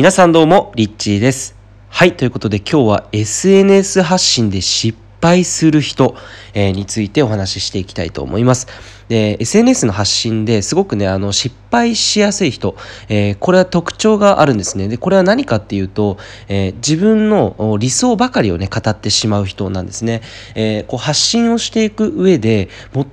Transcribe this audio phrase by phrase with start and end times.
[0.00, 1.54] 皆さんどうも、リッチーです。
[1.90, 6.14] はい、ということで今日は SNS 発信で失敗する人、
[6.54, 8.66] えーについてお話ししていきたいと思います。
[9.08, 12.76] で、SNS の発信ですごくね、あの、失敗しやすい人、
[13.08, 14.88] えーこれは特徴があるんですね。
[14.88, 16.16] で、これは何かっていうと、
[16.48, 20.22] えー自分の理想ばかりをね、語ってしまう人なんですね。
[20.54, 22.68] えーこう発信をしていく上で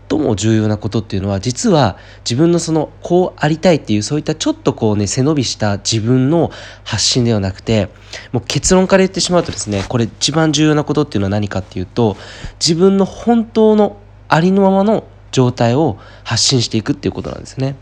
[0.10, 6.52] 最も重要なことっていうのは、実は自分のその、こうありたいっていう、そういったちょっとこうね、背伸びした自分の
[6.84, 7.90] 発信ではなくて、
[8.32, 12.16] もう結論から言ってしまうとですね、これ一番重要なことっていうのは何かっていうと、と
[12.60, 13.98] 自分の本当の
[14.30, 17.76] ありのままの状態を発信していくっていうことなんですね。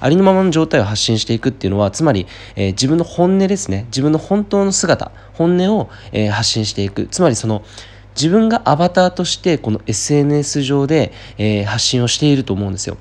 [0.00, 2.26] ありのままの状態を発信していくっていうのはつまり、
[2.56, 7.64] えー自分の本音ですね自分の本当の姿本音を、えー発信していくつまりその
[8.14, 12.98] 自分がアバターとしてこの SNS 上で、えー発信をしていると思うんですよ。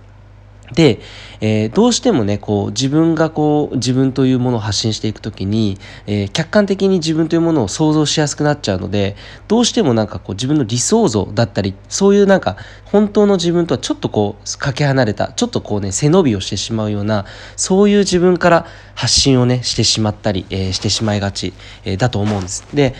[0.73, 0.99] で、
[1.39, 9.15] えーどうしてもねこう自分がこう自分というものを発信していくときに、えー客観的に自分というものを想像しやすくなっちゃうので
[9.47, 17.25] どうしてもなんかこう自分の理想像だったりそういうなんか本当の自分とはちょっとこうかけ離れたちょっとこうね背伸びをしてしまうような
[17.55, 22.65] そういう自分から発信をねしてしまったり、えーしてしまいがち、えだと思うんです。
[22.73, 22.93] で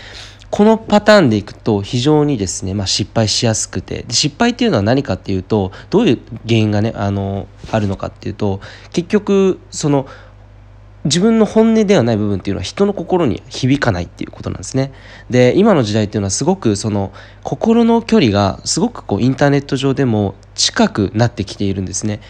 [0.52, 8.60] このパターンでいくと非常にですね、まあ、失敗しやすくてで失敗っていうのは何かっていうとどういう原因がねあのあるのかっていうと
[8.92, 10.06] 結局その
[11.06, 14.92] 自分の本音ではない部分っていうのは人の心に響かないっていうことなんですね。
[15.30, 22.20] で今の時代っていうのはすごくその心の距離がすごくこうインターネット上でも近くなってきているんですね。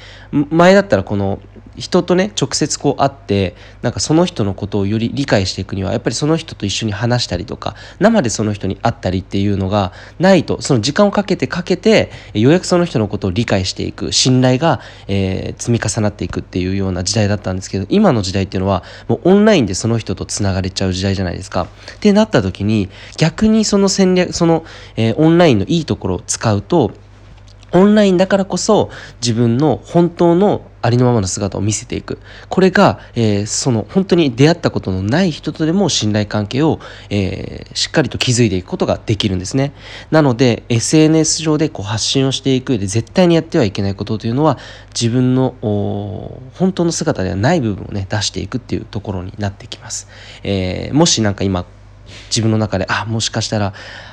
[0.51, 1.41] 前だったらこの
[1.77, 21.69] 人とね直接こう会ってなんかその人のことをより理解していくにはやっぱりその人と一緒に話したりとか生でその人に会ったりっていうのがないとその時間をかけてかけてようやくその人のことを理解していく信頼が、えー積み重なっていくっていうような時代だったんですけど今の時代っていうのはもうオンラインでその人とつながれちゃう時代じゃないですか。
[21.97, 24.65] ってなった時に逆にその戦略その、
[24.97, 26.91] えーオンラインのいいところを使うと
[27.73, 28.91] オンラインだからこそ
[29.21, 32.19] 自分の本当のありのままの姿を見せていく。
[32.49, 39.73] これが、えーその本当に出会ったことのない人とでも信頼関係を、えーしっかりと築いていくことができるんですね。
[40.11, 44.59] なので SNS 上でこう発信をしていく上で絶対にやってはいけないことというのは
[44.93, 50.09] 自分の本当の姿ではない部分をね出していくっていうところになってきます。
[50.43, 51.65] えーもしなんか今
[52.29, 53.73] 自分の中であもしかしたら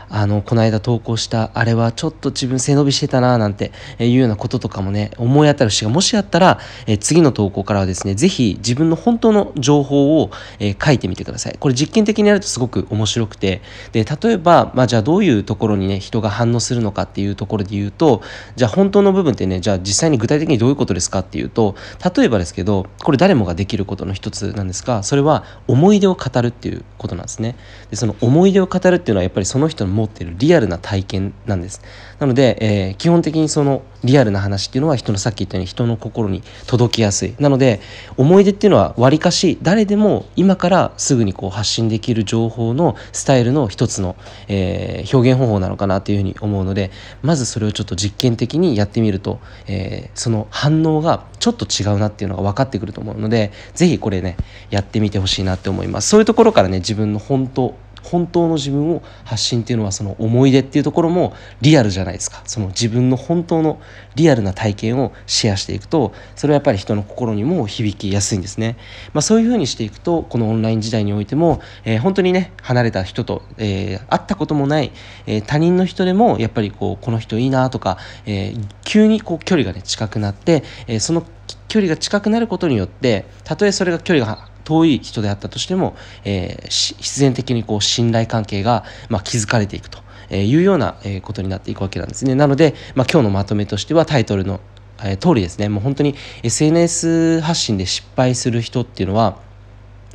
[0.10, 11.58] あのこの間投稿したあれはちょっと自分背伸びしてたななんていうようなこととかもね思い当たる節がもしあったら、え次の投稿からはですねぜひ自分の本当の情報を、え書いてみてください。
[11.60, 13.62] これ実験的にやるとすごく面白くて。
[13.92, 18.22] で例えば、まあ、じゃあどういうところにね人が反応するのかっていうところで言うと
[18.56, 21.76] じゃあ本当の部分ってねじゃあ実際に具体的にどういうことですかっていうと
[22.16, 27.56] 例えばですけどこれ誰もができることの一つなんですがそれは思い出を語るっていうことなんですね。
[27.90, 31.82] でその思い出を語るっていうのはやっぱりその人の持ってるリアルな体験なんです。
[32.20, 37.36] なので、えー基本的にそのリアルな話っていうのは人のさっき言ったように人の心に届きやすい。
[37.40, 37.82] なので
[38.18, 44.16] 思い出っていうのはわりかし誰でも今からすぐにこう発信できる情報のスタイルの一つの、
[44.48, 54.38] えー表現方法なのかなというふうに思うのでまずそれをちょっと実験的にやってみると、えーその反応がちょっと違うなっていうのが分かってくると思うのでぜひこれね
[54.70, 56.10] やってみてほしいなって思います。
[56.10, 57.76] そういうところからね自分の本当
[58.10, 62.42] 本当の自分を発信っていうのはその思い出っていうところもリアルじゃないですか。
[62.46, 63.80] その自分の本当の
[64.16, 68.78] リアルな体験をシェアしていくとそれはやっぱり人の心にも響きやすいんですね、
[69.14, 74.92] まあ、そういうふうにしていくとこのオンライン時代においても、えー本当にね離れた人と、えー会ったこともない、
[75.28, 78.54] えー他人の人でもやっぱりこうこの人いいなとか、え
[78.84, 81.24] 急にこう距離がね近くなって、えその
[81.68, 90.00] 距離が近くなることによってたとえそれが距離が遠い人であったとしても、えー必然的にこう信頼関係が、まあ、築かれていくと
[90.30, 92.36] えいうようなえことになっていくわけなんですね。
[92.36, 94.60] なので、まあ、今日のまとめとしてはタイトルの、
[95.04, 99.38] えー通りですねもう本当に SNS 発信で失敗する人っていうのは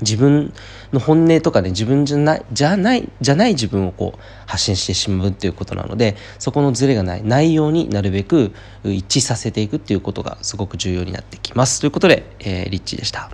[0.00, 0.52] 自分
[0.92, 8.52] の本音とかね自分じゃないじゃないじゃない自分をこう発信してしまうっていうことなのでそこのズレがないないようになるべく
[8.84, 13.22] 一致させていくっていうことがすごく重要になってきますということで、えーリッチーでした。